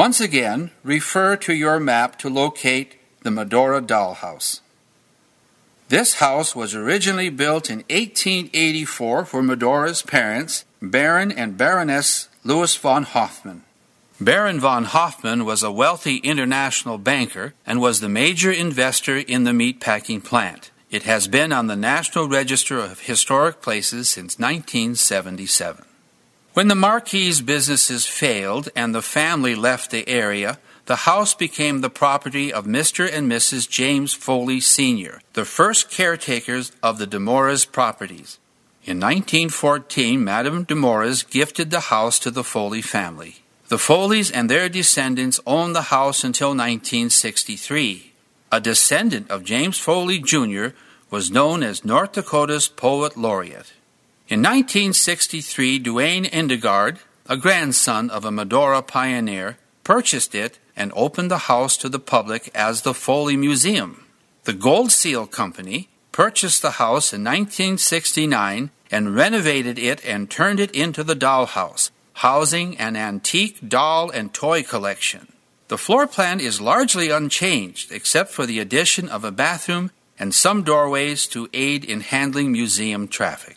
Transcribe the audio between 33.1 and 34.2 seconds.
Mrs. James